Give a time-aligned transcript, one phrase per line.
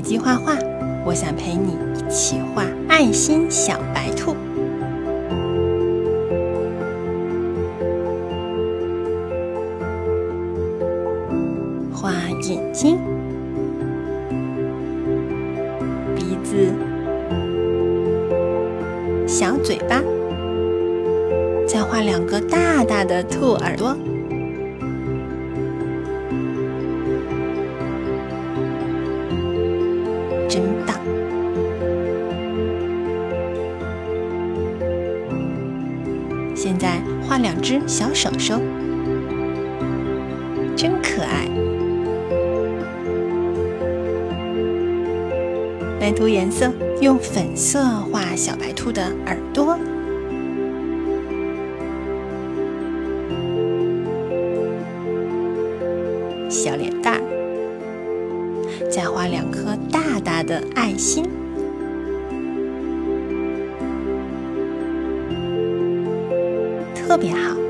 [0.00, 0.56] 机画画，
[1.04, 4.34] 我想陪你一起画爱心小白兔。
[11.92, 12.98] 画眼睛、
[16.16, 16.72] 鼻子、
[19.26, 20.02] 小嘴巴，
[21.68, 23.94] 再画两个大大的兔耳朵。
[30.50, 30.96] 真棒！
[36.56, 38.60] 现在画两只小手手，
[40.74, 41.48] 真可爱。
[46.00, 49.78] 来涂颜色，用粉色画小白兔的耳朵、
[56.48, 57.29] 小脸蛋儿。
[58.90, 61.24] 再画两颗大大的爱心，
[66.94, 67.69] 特别好。